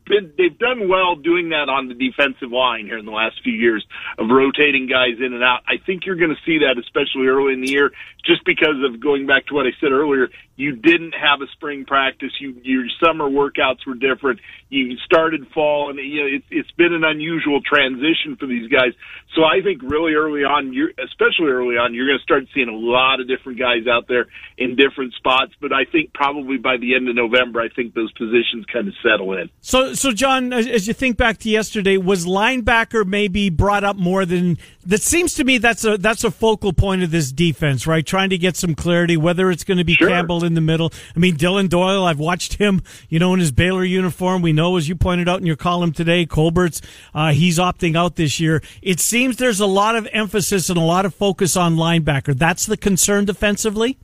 [0.08, 3.52] been they've done well doing that on the defensive line here in the last few
[3.52, 3.84] years
[4.18, 5.60] of rotating guys in and out.
[5.66, 7.92] I think you're going to see that especially early in the year,
[8.24, 10.28] just because of going back to what I said earlier.
[10.56, 12.32] You didn't have a spring practice.
[12.40, 14.40] You your summer workouts were different.
[14.70, 18.92] You started fall, and you know it's it's been an unusual transition for these guys.
[19.36, 22.68] So I think really early on, you're especially early on, you're going to start seeing
[22.68, 25.52] a lot of different guys out there in different spots.
[25.60, 28.94] But I think probably by the end of November, I think those positions kind of
[29.00, 29.50] settle in.
[29.60, 34.24] So so John, as you think back to yesterday, was linebacker maybe brought up more
[34.24, 35.02] than that?
[35.02, 38.04] Seems to me that's a that's a focal point of this defense, right?
[38.04, 40.08] Trying to get some clarity, whether it's going to be sure.
[40.08, 40.92] Campbell in the middle.
[41.14, 42.04] I mean, Dillon Doyle.
[42.04, 44.42] I've watched him, you know, in his Baylor uniform.
[44.42, 46.80] We know, as you pointed out in your column today, Colbert's
[47.14, 48.62] uh, he's opting out this year.
[48.82, 52.36] It seems there's a lot of emphasis and a lot of focus on linebacker.
[52.36, 53.98] That's the concern defensively.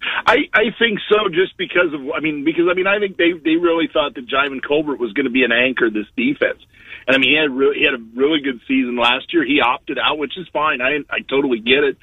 [0.00, 3.32] I, I think so, just because of I mean because I mean I think they
[3.32, 6.60] they really thought that Djimon Colbert was going to be an anchor this defense,
[7.06, 9.44] and I mean he had really he had a really good season last year.
[9.44, 10.80] He opted out, which is fine.
[10.80, 11.98] I I totally get it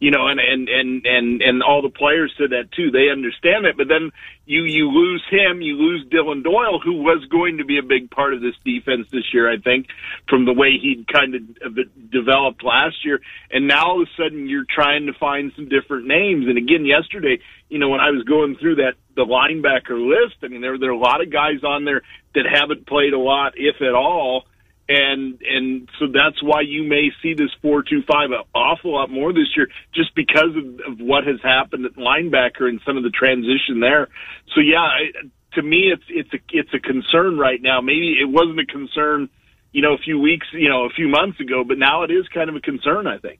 [0.00, 2.90] you know, and and and and and all the players said that too.
[2.90, 4.10] They understand it, but then
[4.46, 8.10] you you lose him, you lose Dillon Doyle, who was going to be a big
[8.10, 9.50] part of this defense this year.
[9.50, 9.88] I think
[10.26, 14.48] from the way he kind of developed last year, and now all of a sudden
[14.48, 16.48] you're trying to find some different names.
[16.48, 20.48] And again, yesterday, you know, when I was going through that the linebacker list, I
[20.48, 22.00] mean, there there are a lot of guys on there
[22.34, 24.46] that haven't played a lot, if at all
[24.90, 29.08] and and so that's why you may see this four two five an awful lot
[29.08, 33.04] more this year, just because of, of what has happened at linebacker and some of
[33.04, 34.08] the transition there.
[34.54, 35.12] So yeah, I,
[35.54, 37.80] to me, it's it's a it's a concern right now.
[37.80, 39.28] Maybe it wasn't a concern,
[39.70, 42.26] you know, a few weeks, you know, a few months ago, but now it is
[42.34, 43.06] kind of a concern.
[43.06, 43.38] I think.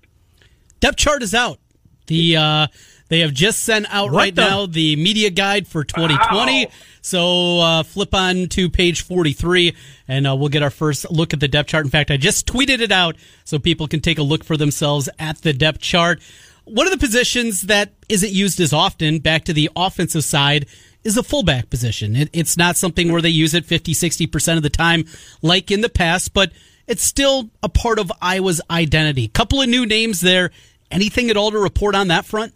[0.79, 1.59] Depth chart is out.
[2.07, 2.67] The uh,
[3.11, 4.41] they have just sent out what right the?
[4.41, 6.65] now the media guide for 2020.
[6.65, 6.73] Wow.
[7.03, 9.75] So uh, flip on to page 43
[10.07, 11.85] and uh, we'll get our first look at the depth chart.
[11.85, 15.09] In fact, I just tweeted it out so people can take a look for themselves
[15.19, 16.23] at the depth chart.
[16.65, 20.67] One of the positions that isn't used as often, back to the offensive side,
[21.03, 22.15] is a fullback position.
[22.15, 25.05] It, it's not something where they use it 50, 60% of the time
[25.43, 26.53] like in the past, but
[26.87, 29.27] it's still a part of Iowa's identity.
[29.27, 30.53] Couple of new names there.
[30.93, 32.55] Anything at all to report on that front?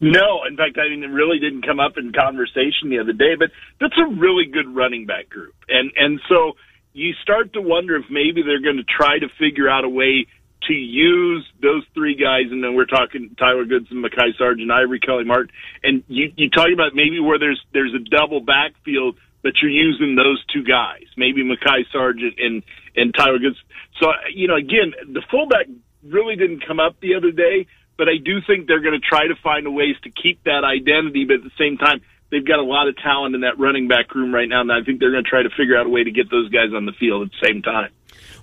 [0.00, 3.34] No, in fact, I mean, it really didn't come up in conversation the other day,
[3.36, 5.54] but that's a really good running back group.
[5.68, 6.52] And, and so
[6.92, 10.26] you start to wonder if maybe they're going to try to figure out a way
[10.66, 15.24] to use those three guys, and then we're talking Tyler Goodson, Mekhi Sargent, Ivory Kelly
[15.24, 15.50] Martin,
[15.82, 20.16] and you you talk about maybe where there's there's a double backfield, but you're using
[20.16, 22.62] those two guys, maybe Mekhi Sargent and
[22.96, 23.62] and Tyler Goodson.
[24.00, 25.66] So you know, again, the fullback
[26.02, 27.66] really didn't come up the other day,
[27.98, 30.62] but I do think they're going to try to find a ways to keep that
[30.64, 33.88] identity, but at the same time, they've got a lot of talent in that running
[33.88, 35.90] back room right now, and I think they're going to try to figure out a
[35.90, 37.90] way to get those guys on the field at the same time.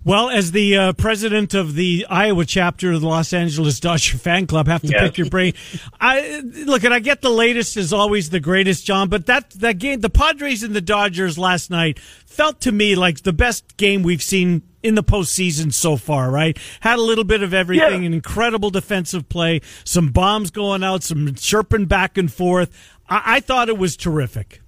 [0.06, 4.46] Well, as the uh, president of the Iowa chapter of the Los Angeles Dodger fan
[4.46, 5.02] club, have to Yes.
[5.02, 5.54] pick your brain.
[6.00, 9.10] I look, and I get the latest is always the greatest, John.
[9.10, 13.24] But that that game, the Padres and the Dodgers last night, felt to me like
[13.24, 16.30] the best game we've seen in the postseason so far.
[16.30, 16.56] Right?
[16.82, 18.08] Had a little bit of everything, Yeah.
[18.08, 22.70] an incredible defensive play, some bombs going out, some chirping back and forth.
[23.10, 24.62] I, I thought it was terrific.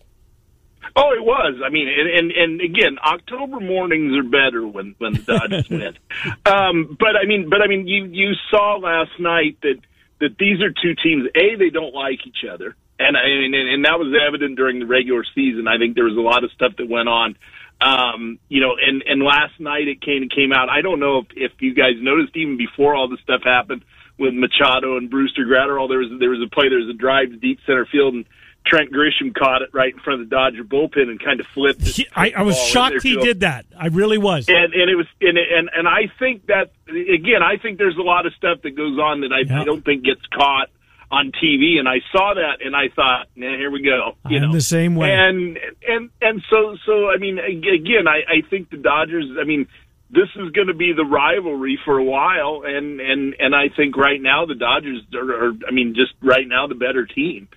[0.95, 1.61] Oh, it was.
[1.63, 5.97] I mean, and, and and again, October mornings are better when when the Dodgers win.
[6.45, 9.79] Um, but I mean, but I mean, you you saw last night that
[10.19, 11.27] that these are two teams.
[11.35, 14.79] A, they don't like each other, and I mean, and, and that was evident during
[14.79, 15.67] the regular season.
[15.67, 17.35] I think there was a lot of stuff that went on.
[17.79, 20.69] Um, you know, and and last night it came came out.
[20.69, 23.83] I don't know if if you guys noticed even before all this stuff happened
[24.17, 25.87] with Machado and Brusdar Graterol.
[25.89, 26.69] There was there was a play.
[26.69, 28.25] There was a drive to deep center field and.
[28.67, 31.81] Trent Grisham caught it right in front of the Dodger bullpen and kind of flipped
[31.81, 31.95] it.
[31.95, 33.65] He- I, I was shocked he did that.
[33.77, 34.47] I really was.
[34.49, 38.01] And and it was and and and I think that again, I think there's a
[38.01, 39.61] lot of stuff that goes on that I, Yeah.
[39.61, 40.69] I don't think gets caught
[41.09, 41.79] on TV.
[41.79, 44.17] And I saw that and I thought, nah, here we go.
[44.29, 45.11] You know, the same way.
[45.13, 49.25] And and and so so I mean, again, I I think the Dodgers.
[49.39, 49.67] I mean.
[50.09, 53.97] This is going to be the rivalry for a while, and and and I think
[53.97, 57.49] right now the Dodgers are, are I mean, just right now the better team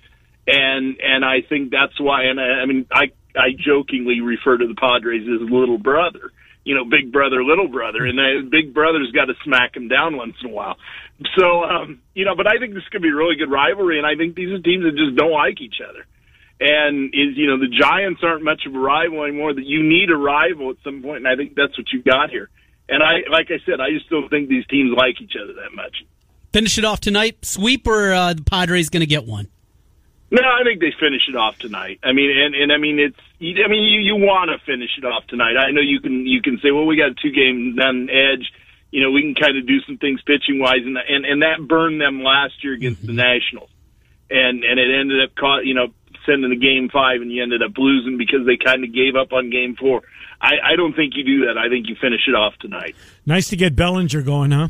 [0.50, 2.24] and and I think that's why.
[2.24, 6.32] And I, I mean, I I jokingly refer to the Padres as little brother.
[6.64, 10.16] You know, big brother, little brother, and uh, big brother's got to smack him down
[10.16, 10.76] once in a while.
[11.38, 14.06] So, um, you know, but I think this could be a really good rivalry, and
[14.06, 16.04] I think these are teams that just don't like each other.
[16.60, 19.54] And is you know the Giants aren't much of a rival anymore.
[19.54, 22.28] That you need a rival at some point, and I think that's what you got
[22.28, 22.50] here.
[22.90, 25.74] And I, like I said, I just don't think these teams like each other that
[25.74, 26.04] much.
[26.52, 27.44] Finish it off tonight.
[27.44, 29.48] Sweep or uh, the Padres going to get one?
[30.32, 31.98] No, I think they finish it off tonight.
[32.04, 33.18] I mean, and and I mean it's.
[33.40, 35.56] I mean, you you want to finish it off tonight.
[35.56, 38.08] I know you can you can say, well, we got a two games on um,
[38.08, 38.46] edge.
[38.92, 41.66] You know, we can kind of do some things pitching wise, and and and that
[41.66, 43.16] burned them last year against the mm-hmm.
[43.16, 43.70] Nationals,
[44.30, 45.88] and and it ended up caught you know
[46.24, 49.32] sending the game five, and you ended up losing because they kind of gave up
[49.32, 50.02] on game four.
[50.40, 51.58] I I don't think you do that.
[51.58, 52.94] I think you finish it off tonight.
[53.26, 54.68] Nice to get Bellinger going, huh?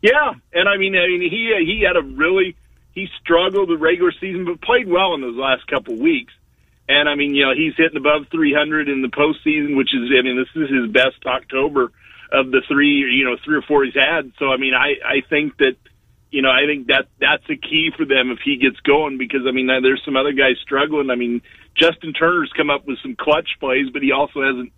[0.00, 2.56] Yeah, and I mean, I mean, he he had a really
[2.94, 6.32] he struggled the regular season, but played well in those last couple weeks.
[6.88, 10.22] And I mean, you know, he's hitting above 300 in the postseason, which is, I
[10.22, 11.92] mean, this is his best October
[12.30, 14.32] of the three, you know, three or four he's had.
[14.38, 15.76] So I mean, I I think that,
[16.30, 19.42] you know, I think that that's a key for them if he gets going because
[19.48, 21.10] I mean, there's some other guys struggling.
[21.10, 21.42] I mean,
[21.74, 24.72] Justin Turner's come up with some clutch plays, but he also hasn't,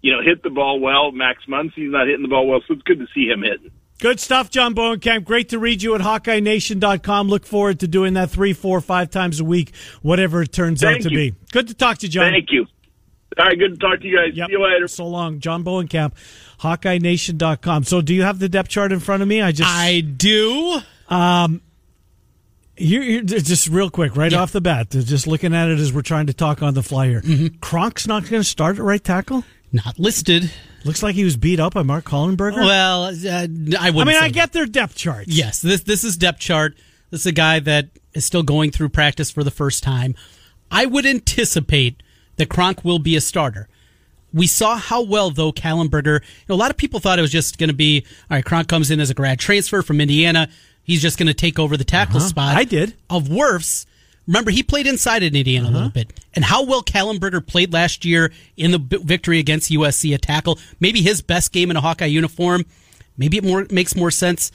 [0.00, 1.10] you know, hit the ball well.
[1.10, 3.72] Max Muncy's not hitting the ball well, so it's good to see him hitting.
[3.98, 5.24] Good stuff, John Bohnenkamp.
[5.24, 7.28] Great to read you at HawkeyeNation.com.
[7.28, 11.00] Look forward to doing that three, four, five times a week, whatever it turns out
[11.00, 11.32] to you.
[11.32, 11.34] be.
[11.52, 12.30] Good to talk to you, John.
[12.30, 12.66] Thank you.
[13.38, 14.36] All right, good to talk to you guys.
[14.36, 14.46] Yep.
[14.48, 14.88] See you later.
[14.88, 15.40] So long.
[15.40, 16.12] John Bohnenkamp,
[16.60, 17.84] HawkeyeNation.com.
[17.84, 19.42] So do you have the depth chart in front of me?
[19.42, 20.78] I just I do.
[21.08, 21.60] Um,
[22.76, 24.38] you're just real quick, right Yeah.
[24.40, 27.08] off the bat, just looking at it as we're trying to talk on the fly
[27.08, 27.20] here.
[27.22, 27.56] Mm-hmm.
[27.58, 29.44] Kronk's not going to start at right tackle.
[29.72, 30.50] Not listed.
[30.88, 32.56] Looks like he was beat up by Mark Kallenberger.
[32.64, 33.10] Well, uh,
[33.78, 34.08] I wouldn't.
[34.08, 34.32] I mean, I that.
[34.32, 35.26] get their depth chart.
[35.28, 36.78] Yes, this this is depth chart.
[37.10, 40.14] This is a guy that is still going through practice for the first time.
[40.70, 42.02] I would anticipate
[42.36, 43.68] that Kronk will be a starter.
[44.32, 46.22] We saw how well though Kallenberger.
[46.22, 48.44] You know, a lot of people thought it was just going to be all right.
[48.44, 50.48] Kronk comes in as a grad transfer from Indiana.
[50.84, 52.56] He's just going to take over the tackle spot.
[52.56, 52.94] I did.
[53.10, 53.84] of Wirfs.
[54.28, 58.04] Remember, he played inside in Indiana a little bit, and how well Kallenberger played last
[58.04, 60.58] year in the victory against USC at tackle.
[60.78, 62.66] Maybe his best game in a Hawkeye uniform.
[63.16, 64.52] Maybe it more makes more sense.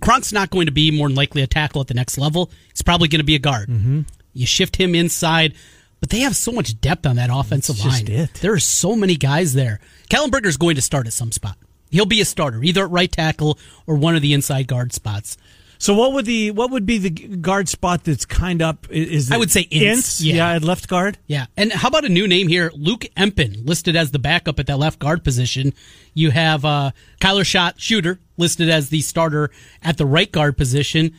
[0.00, 2.50] Kronk's not going to be more than likely a tackle at the next level.
[2.70, 3.68] He's probably going to be a guard.
[3.68, 4.00] Mm-hmm.
[4.34, 5.54] You shift him inside,
[6.00, 8.08] but they have so much depth on that offensive line.
[8.10, 8.34] it.
[8.34, 9.78] There are so many guys there.
[10.10, 11.56] Kallenberger's going to start at some spot.
[11.92, 13.56] He'll be a starter, either at right tackle
[13.86, 15.36] or one of the inside guard spots.
[15.82, 18.86] So what would the what would be the guard spot that's kind up?
[18.88, 20.34] Is I would say Ince, Yeah.
[20.36, 20.52] yeah.
[20.54, 21.18] at left guard.
[21.26, 21.46] Yeah.
[21.56, 22.70] And how about a new name here?
[22.76, 25.74] Luke Empen, listed as the backup at that left guard position.
[26.14, 29.50] You have uh, Kyler Schott, shooter, listed as the starter
[29.82, 31.14] at the right guard position.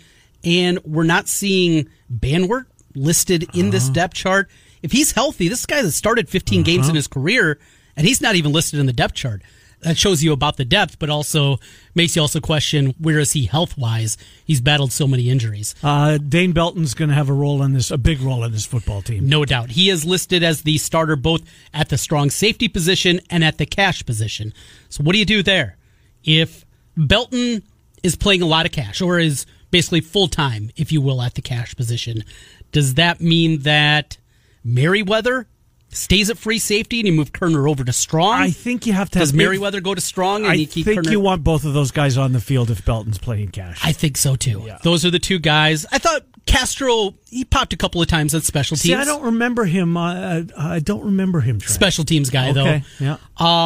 [0.46, 4.50] And we're not seeing Banwart listed in this depth chart.
[4.82, 7.60] If he's healthy, this guy that started 15 games in his career,
[7.98, 9.42] and he's not even listed in the depth chart.
[9.84, 11.60] That shows you about the depth, but also
[11.94, 14.18] makes you also question where is he health wise?
[14.46, 15.76] He's battled so many injuries.
[15.84, 18.66] Uh, Dane Belton's going to have a role in this, a big role in this
[18.66, 19.28] football team.
[19.28, 19.72] No doubt.
[19.72, 21.42] He is listed as the starter both
[21.74, 24.54] at the strong safety position and at the cash position.
[24.90, 25.78] So what do you do there?
[26.24, 27.64] If Belton
[28.02, 31.34] is playing a lot of cash or is basically full time, if you will, at
[31.34, 32.24] the cash position,
[32.72, 34.18] does that mean that
[34.64, 35.48] Merriweather
[35.94, 38.34] stays at free safety and you move Koerner over to strong?
[38.42, 39.20] I think you have to.
[39.20, 41.12] Does have Merriweather go to strong and I you keep think Koerner?
[41.12, 43.80] you want both of those guys on the field if Belton's playing cash.
[43.84, 44.70] I think so too.
[44.84, 45.86] Those are the two guys.
[45.92, 48.82] I thought Castro he popped a couple of times at special teams.
[48.82, 49.96] See, I don't remember him.
[49.98, 51.60] Uh, I don't remember him.
[51.60, 51.74] Trent.
[51.74, 53.06] special teams guy Okay, though.
[53.06, 53.18] yeah.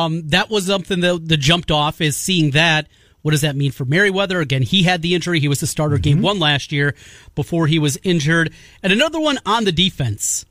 [0.05, 2.87] Um, that was something that, that jumped off is seeing that.
[3.23, 4.39] What does that mean for Merriweather?
[4.39, 5.39] Again, he had the injury.
[5.41, 6.01] He was the starter Mm-hmm.
[6.03, 6.95] game one last year
[7.35, 8.53] before he was injured.
[8.83, 10.45] And another one on the defense.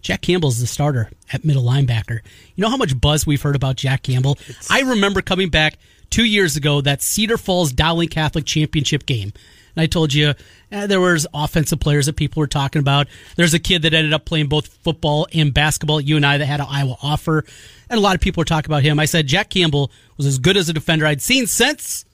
[0.00, 2.20] Jack Campbell's the starter at middle linebacker.
[2.54, 4.38] You know how much buzz we've heard about Jack Campbell?
[4.70, 5.78] I remember coming back
[6.10, 9.32] two years ago that Cedar Falls Dowling Catholic Championship game.
[9.76, 10.34] And I told you
[10.72, 13.06] eh, there was offensive players that people were talking about.
[13.36, 16.60] There's a kid that ended up playing both football and basketball at I that had
[16.60, 17.44] an Iowa offer.
[17.90, 18.98] And a lot of people were talking about him.
[18.98, 22.04] I said Jack Campbell was as good as a defender I'd seen since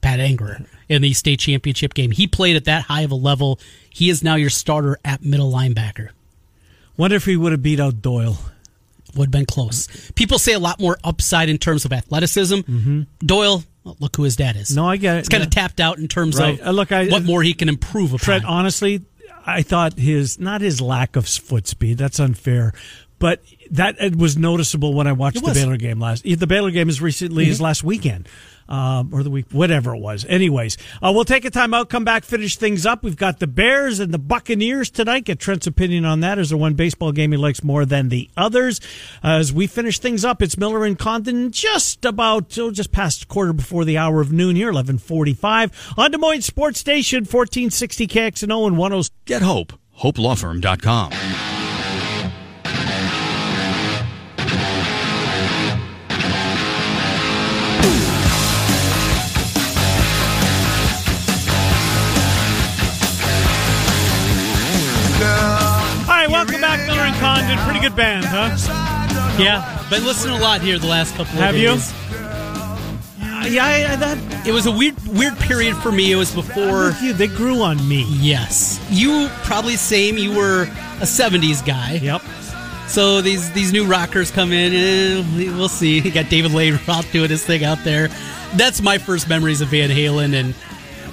[0.00, 2.10] Pat Anger in the state championship game.
[2.10, 3.58] He played at that high of a level.
[3.90, 6.10] He is now your starter at middle linebacker.
[6.98, 8.36] Wonder if he would have beat out Doyle.
[9.16, 9.88] Would have been close.
[10.14, 12.60] People say a lot more upside in terms of athleticism.
[13.20, 14.68] Doyle, well, look who his dad is.
[14.68, 14.76] Mm-hmm.
[14.76, 15.18] No, I get it.
[15.20, 15.46] It's kind Yeah.
[15.46, 16.60] of tapped out in terms Right.
[16.60, 18.18] of Uh, look, I- what more he can improve upon.
[18.18, 19.00] Trent, honestly,
[19.46, 21.96] I thought his not his lack of foot speed.
[21.96, 22.74] That's unfair,
[23.18, 25.54] but that it was noticeable when I watched the.
[25.54, 26.24] Baylor game last.
[26.24, 28.28] The Baylor game is recently as last weekend.
[28.68, 30.26] Um, or the week, whatever it was.
[30.28, 33.02] Anyways, uh, we'll take a time out, come back, finish things up.
[33.02, 35.24] We've got the Bears and the Buccaneers tonight.
[35.24, 36.38] Get Trent's opinion on that.
[36.38, 38.80] Is there one baseball game he likes more than the others?
[39.22, 43.52] as we finish things up, it's Miller and Condon just about, oh, just past quarter
[43.52, 49.04] before the hour of noon here, 1145 on Des Moines Sports Station, 1460 KXNO and
[49.06, 49.16] 10.
[49.24, 49.72] Get hope.
[50.00, 51.57] HopeLawFirm.com.
[67.64, 68.56] Pretty good band, huh?
[69.38, 71.68] yeah, been listening a lot here the last couple of Have you?
[71.68, 71.92] days.
[73.20, 76.12] Uh, yeah, I, I, that It was a weird, weird period for me.
[76.12, 76.92] It was before.
[77.02, 78.04] you, they grew on me.
[78.08, 80.16] Yes, you probably same.
[80.18, 81.94] You were a '70s guy.
[82.02, 82.22] Yep.
[82.88, 85.98] So these these new rockers come in, and we'll see.
[86.00, 88.08] You got David Lane out doing his thing out there.
[88.56, 90.34] That's my first memories of Van Halen.
[90.34, 90.54] And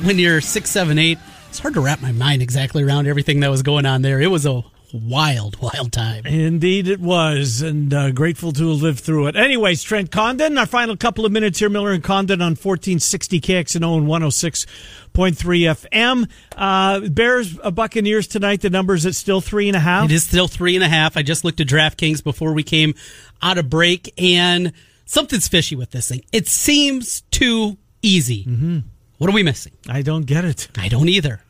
[0.05, 1.19] when you're six, seven, eight,
[1.49, 4.21] it's hard to wrap my mind exactly around everything that was going on there.
[4.21, 4.63] It was a
[5.03, 6.25] wild, wild time.
[6.25, 9.35] Indeed, it was, and uh, grateful to have lived through it.
[9.35, 13.97] Anyways, Trent Condon, our final couple of minutes here, Miller and Condon on 1460 KXNO
[13.97, 14.67] and 106.3
[15.13, 16.29] FM.
[16.55, 20.05] Uh, Bears, uh, Buccaneers tonight, the numbers at still three and a half.
[20.05, 21.17] It is still three and a half.
[21.17, 22.95] I just looked at DraftKings before we came
[23.41, 24.73] out of break, and
[25.05, 26.23] something's fishy with this thing.
[26.31, 28.45] It seems too easy.
[28.45, 28.79] Mm-hmm.
[29.17, 29.73] What are we missing?
[29.87, 30.67] I don't get it.
[30.77, 31.41] I don't either.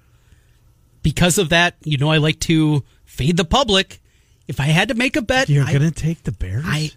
[1.02, 2.84] Because of that, you know, I like to
[3.16, 4.00] fade the public.
[4.48, 6.64] If I had to make a bet, You're I, to take the Bears?
[6.68, 6.92] I,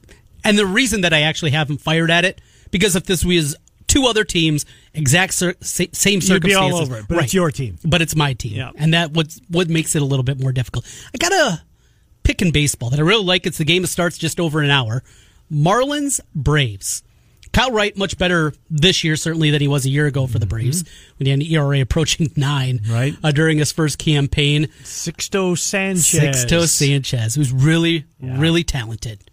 [0.44, 2.40] and the reason that I actually haven't fired at it
[2.70, 3.56] because if this was
[3.86, 7.50] two other teams, exact cir- sa- same You'd be all over it, but it's your
[7.50, 7.78] team.
[7.84, 8.72] but it's my team, Yeah.
[8.76, 10.84] and that what what makes it a little bit more difficult.
[11.14, 11.62] I got a
[12.22, 13.46] pick in baseball that I really like.
[13.46, 15.02] It's the game that starts just over an hour.
[15.50, 17.02] Marlins Braves.
[17.58, 20.46] Kyle Wright much better this year certainly than he was a year ago for the
[20.46, 20.84] Braves
[21.18, 22.92] when he had an ERA approaching nine Mm-hmm.
[22.92, 23.14] Right.
[23.24, 24.68] uh, during his first campaign.
[24.84, 26.20] Sixto Sanchez.
[26.20, 29.28] Sixto Sanchez, who's really, really talented.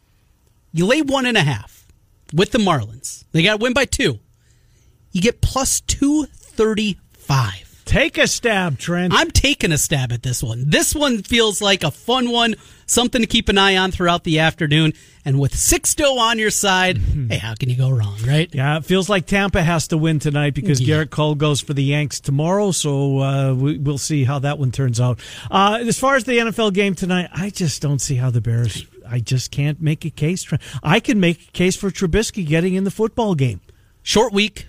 [0.74, 1.86] You lay one and a half
[2.34, 3.26] with the Marlins.
[3.32, 4.18] They got to win by two.
[5.12, 7.84] You get plus 235.
[7.86, 9.14] Take a stab, Trent.
[9.16, 10.72] I'm taking a stab at this one.
[10.72, 12.56] This one feels like a fun one,
[12.86, 14.94] something to keep an eye on throughout the afternoon.
[15.28, 18.48] And with Sixto on your side, hey, how can you go wrong, right?
[18.54, 20.98] Yeah, it feels like Tampa has to win tonight because Yeah.
[20.98, 22.72] Gerrit Cole goes for the Yanks tomorrow.
[22.72, 25.20] So uh, we, we'll see how that one turns out.
[25.50, 28.86] Uh, as far as the NFL game tonight, I just don't see how the Bears.
[29.10, 30.44] I just can't make a case.
[30.44, 33.62] For, I can make a case for Trubisky getting in the football game.
[34.04, 34.68] Short week,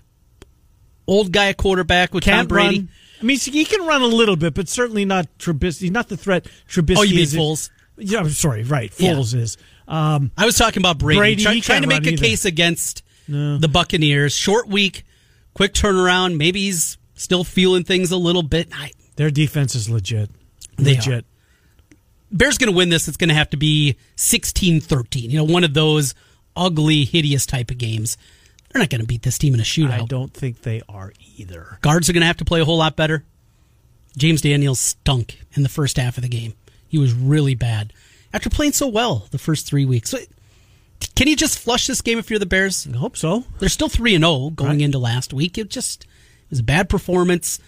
[1.07, 2.79] old guy quarterback with Tom Can't Brady.
[2.81, 2.89] run.
[3.21, 5.81] I mean, he can run a little bit, but certainly not Trubisky.
[5.81, 7.35] He's not the threat Trubisky Oh, you mean is.
[7.35, 7.71] Foles?
[7.97, 8.63] Yeah, I'm sorry.
[8.63, 9.19] Right, Yeah.
[9.19, 9.57] Is.
[9.89, 12.23] Um, I was talking about Brady, Brady, try- trying to make a either.
[12.23, 14.35] case against the Buccaneers.
[14.35, 15.05] Short week,
[15.55, 16.37] quick turnaround.
[16.37, 18.69] Maybe he's still feeling things a little bit.
[18.73, 20.31] I, their defense is legit.
[20.77, 20.95] They are.
[20.97, 21.25] legit.
[22.31, 23.09] Bears going to win this.
[23.09, 25.31] It's going to have to be 16-13.
[25.31, 26.15] You know, one of those
[26.57, 28.17] ugly, hideous type of games.
[28.73, 29.91] They're not going to beat this team in a shootout.
[30.03, 31.79] I don't think they are either.
[31.83, 33.25] Guards are going to have to play a whole lot better.
[34.19, 36.55] James Daniels stunk in the first half of the game.
[36.97, 37.93] He was really bad
[38.33, 40.09] after playing so well the first three weeks.
[40.09, 40.19] So,
[41.15, 42.89] can you just flush this game if you're the Bears?
[42.91, 43.45] I hope so.
[43.59, 44.81] They're still three and zero going Right.
[44.81, 45.59] into last week.
[45.59, 46.09] It just it
[46.51, 47.59] was a bad performance.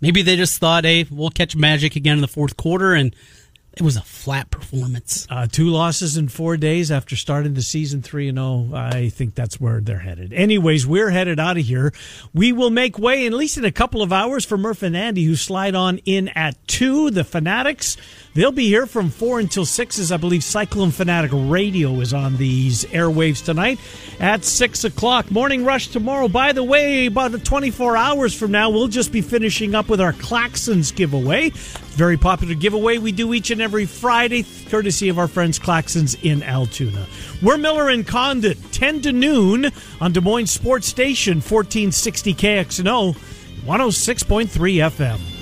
[0.00, 3.12] Maybe they just thought, "Hey, we'll catch magic again in the fourth quarter." And
[3.76, 5.26] It was a flat performance.
[5.28, 8.70] Uh, two losses in four days after starting the season three and zero.
[8.72, 10.32] I think that's where they're headed.
[10.32, 11.92] Anyways, we're headed out of here.
[12.32, 15.24] We will make way, at least in a couple of hours, for Murph and Andy,
[15.24, 17.10] who slide on in at two.
[17.10, 17.98] The Fanatics,
[18.32, 22.38] they'll be here from four until six, as I believe Cyclone Fanatic Radio is on
[22.38, 23.78] these airwaves tonight
[24.18, 25.30] at six o'clock.
[25.30, 26.28] Morning rush tomorrow.
[26.28, 30.14] By the way, about 24 hours from now, we'll just be finishing up with our
[30.14, 31.52] Claxons giveaway.
[31.96, 36.42] Very popular giveaway we do each and every Friday, courtesy of our friends Claxons in
[36.42, 37.06] Altoona.
[37.40, 43.16] We're Miller and Condon, 10 to noon on Des Moines Sports Station, 1460 KXNO,
[43.64, 44.46] 106.3
[44.90, 45.35] FM.